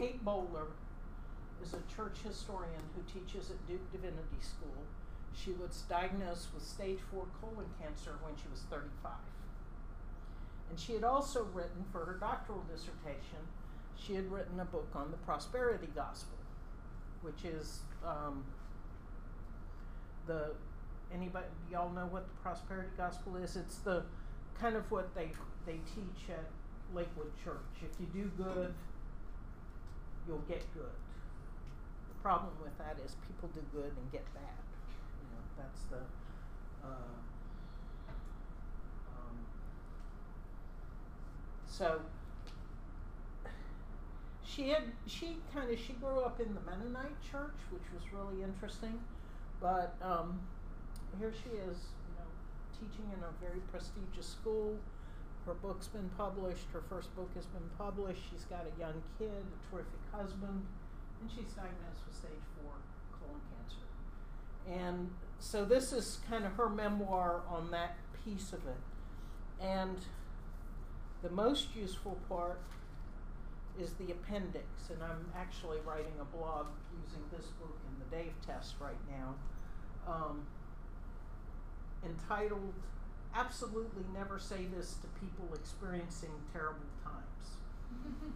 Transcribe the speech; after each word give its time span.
Kate 0.00 0.24
Bowler 0.24 0.68
is 1.62 1.74
a 1.74 1.94
church 1.94 2.16
historian 2.26 2.80
who 2.96 3.02
teaches 3.02 3.50
at 3.50 3.68
Duke 3.68 3.92
Divinity 3.92 4.40
School. 4.40 4.82
She 5.34 5.52
was 5.52 5.84
diagnosed 5.90 6.48
with 6.54 6.62
stage 6.62 7.00
four 7.10 7.26
colon 7.38 7.66
cancer 7.78 8.16
when 8.22 8.34
she 8.36 8.48
was 8.50 8.62
35. 8.70 9.12
And 10.70 10.80
she 10.80 10.94
had 10.94 11.04
also 11.04 11.46
written 11.52 11.84
for 11.92 12.06
her 12.06 12.14
doctoral 12.14 12.64
dissertation, 12.72 13.44
she 13.94 14.14
had 14.14 14.32
written 14.32 14.58
a 14.58 14.64
book 14.64 14.88
on 14.94 15.10
the 15.10 15.18
prosperity 15.18 15.88
gospel, 15.94 16.38
which 17.20 17.44
is 17.44 17.80
um, 18.02 18.42
the 20.26 20.52
anybody 21.12 21.44
y'all 21.70 21.92
know 21.92 22.06
what 22.06 22.26
the 22.26 22.42
prosperity 22.42 22.88
gospel 22.96 23.36
is? 23.36 23.54
It's 23.54 23.76
the 23.78 24.04
kind 24.58 24.76
of 24.76 24.90
what 24.90 25.14
they 25.14 25.32
they 25.66 25.80
teach 25.94 26.30
at 26.30 26.46
Lakewood 26.94 27.32
Church. 27.44 27.82
If 27.82 28.00
you 28.00 28.06
do 28.06 28.30
good, 28.42 28.72
you'll 30.30 30.46
get 30.46 30.62
good. 30.72 30.94
The 32.08 32.22
problem 32.22 32.52
with 32.62 32.78
that 32.78 32.96
is 33.04 33.16
people 33.26 33.50
do 33.52 33.60
good 33.74 33.90
and 33.90 34.12
get 34.12 34.22
bad. 34.32 34.62
You 35.18 35.26
know, 35.34 35.42
that's 35.58 35.82
the 35.90 35.98
uh, 36.86 37.18
um, 39.10 39.36
so 41.66 42.00
she 44.46 44.68
had 44.68 44.84
she 45.06 45.38
kind 45.52 45.68
of 45.68 45.78
she 45.78 45.94
grew 45.94 46.20
up 46.20 46.38
in 46.38 46.54
the 46.54 46.60
Mennonite 46.60 47.20
church, 47.20 47.58
which 47.72 47.82
was 47.92 48.02
really 48.12 48.44
interesting. 48.44 49.00
But 49.60 49.96
um, 50.00 50.38
here 51.18 51.32
she 51.34 51.50
is, 51.50 51.76
you 52.06 52.14
know, 52.16 52.30
teaching 52.78 53.10
in 53.12 53.20
a 53.24 53.32
very 53.44 53.60
prestigious 53.72 54.26
school. 54.26 54.78
Her 55.46 55.54
book's 55.54 55.88
been 55.88 56.10
published. 56.16 56.66
Her 56.72 56.82
first 56.88 57.14
book 57.16 57.30
has 57.34 57.46
been 57.46 57.68
published. 57.78 58.20
She's 58.30 58.44
got 58.44 58.66
a 58.66 58.80
young 58.80 59.02
kid, 59.18 59.30
a 59.30 59.70
terrific 59.70 60.00
husband, 60.12 60.66
and 61.20 61.30
she's 61.30 61.52
diagnosed 61.52 62.04
with 62.06 62.16
stage 62.16 62.44
four 62.60 62.72
colon 63.18 63.40
cancer. 63.56 63.86
And 64.68 65.10
so 65.38 65.64
this 65.64 65.92
is 65.92 66.18
kind 66.28 66.44
of 66.44 66.52
her 66.52 66.68
memoir 66.68 67.42
on 67.48 67.70
that 67.70 67.96
piece 68.24 68.52
of 68.52 68.60
it. 68.66 68.76
And 69.60 69.98
the 71.22 71.30
most 71.30 71.74
useful 71.74 72.18
part 72.28 72.60
is 73.78 73.92
the 73.94 74.12
appendix, 74.12 74.66
and 74.90 75.02
I'm 75.02 75.26
actually 75.36 75.78
writing 75.86 76.12
a 76.20 76.36
blog 76.36 76.66
using 77.04 77.22
this 77.30 77.46
book 77.60 77.76
in 77.88 77.98
the 77.98 78.16
Dave 78.16 78.32
test 78.46 78.74
right 78.80 78.94
now, 79.08 79.34
um, 80.10 80.46
entitled 82.04 82.74
Absolutely 83.34 84.04
Never 84.14 84.38
Say 84.38 84.66
This 84.76 84.96
to 85.02 85.06
People 85.20 85.54
Experiencing 85.54 86.30
Terrible 86.52 86.80
Times. 87.04 87.56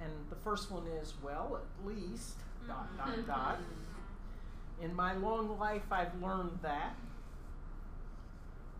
and 0.00 0.12
the 0.30 0.36
first 0.36 0.70
one 0.70 0.86
is, 0.86 1.14
well, 1.22 1.60
at 1.60 1.86
least, 1.86 2.36
dot, 2.66 2.96
dot, 2.96 3.26
dot. 3.26 3.58
In 4.82 4.94
my 4.94 5.14
long 5.14 5.58
life, 5.58 5.90
I've 5.90 6.20
learned 6.20 6.58
that. 6.62 6.96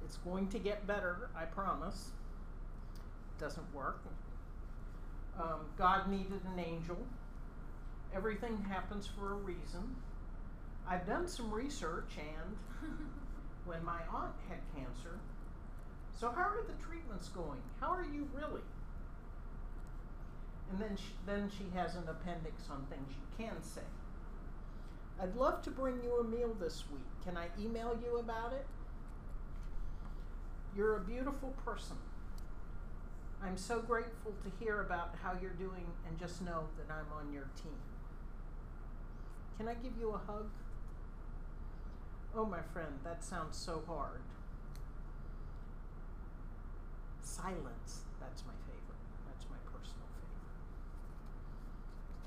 It's 0.05 0.17
going 0.19 0.49
to 0.49 0.59
get 0.59 0.87
better, 0.87 1.31
I 1.37 1.45
promise. 1.45 2.11
Doesn't 3.39 3.75
work. 3.75 4.01
Um, 5.41 5.67
God 5.77 6.09
needed 6.11 6.41
an 6.53 6.59
angel. 6.59 6.99
Everything 8.15 8.65
happens 8.69 9.07
for 9.07 9.33
a 9.33 9.37
reason. 9.37 9.97
I've 10.89 11.07
done 11.07 11.27
some 11.27 11.51
research, 11.51 12.11
and 12.19 12.91
when 13.65 13.85
my 13.85 14.01
aunt 14.13 14.35
had 14.49 14.59
cancer, 14.75 15.19
so 16.19 16.31
how 16.31 16.43
are 16.43 16.65
the 16.67 16.85
treatments 16.85 17.29
going? 17.29 17.61
How 17.81 17.91
are 17.91 18.05
you 18.05 18.29
really? 18.35 18.63
And 20.71 20.81
then 20.81 20.97
she, 20.97 21.13
then 21.27 21.51
she 21.51 21.65
has 21.77 21.95
an 21.95 22.05
appendix 22.09 22.63
on 22.71 22.87
things 22.89 23.09
you 23.11 23.45
can 23.45 23.63
say. 23.63 23.83
I'd 25.21 25.37
love 25.37 25.63
to 25.63 25.71
bring 25.71 26.03
you 26.03 26.19
a 26.19 26.25
meal 26.25 26.57
this 26.59 26.85
week. 26.91 27.07
Can 27.25 27.37
I 27.37 27.49
email 27.61 27.97
you 28.03 28.19
about 28.19 28.53
it? 28.53 28.67
You're 30.77 30.97
a 30.97 31.01
beautiful 31.01 31.55
person. 31.65 31.97
I'm 33.43 33.57
so 33.57 33.81
grateful 33.81 34.33
to 34.43 34.65
hear 34.65 34.81
about 34.81 35.15
how 35.23 35.37
you're 35.41 35.51
doing 35.53 35.87
and 36.09 36.19
just 36.19 36.43
know 36.43 36.65
that 36.79 36.93
I'm 36.93 37.07
on 37.17 37.33
your 37.33 37.49
team. 37.63 37.77
Can 39.59 39.69
I 39.69 39.75
give 39.75 39.93
you 40.01 40.11
a 40.11 40.19
hug? 40.19 40.49
Oh, 42.37 42.45
my 42.45 42.63
friend, 42.73 42.99
that 43.05 43.23
sounds 43.23 43.57
so 43.57 43.81
hard. 43.87 44.21
Silence, 47.23 48.03
that's 48.21 48.43
my 48.45 48.53
favorite. 48.67 49.03
That's 49.27 49.47
my 49.49 49.57
personal 49.71 50.09